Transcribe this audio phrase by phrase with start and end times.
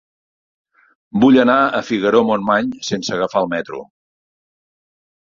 [1.25, 3.83] Vull anar a Figaró-Montmany sense agafar el metro.